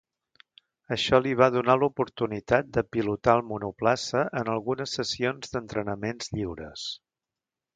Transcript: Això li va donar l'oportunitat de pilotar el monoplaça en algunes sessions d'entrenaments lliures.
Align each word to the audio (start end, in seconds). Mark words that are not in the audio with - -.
Això 0.95 1.17
li 1.25 1.33
va 1.41 1.49
donar 1.55 1.75
l'oportunitat 1.81 2.71
de 2.77 2.83
pilotar 2.97 3.35
el 3.41 3.43
monoplaça 3.51 4.25
en 4.41 4.51
algunes 4.55 4.97
sessions 5.01 5.53
d'entrenaments 5.57 6.33
lliures. 6.39 6.89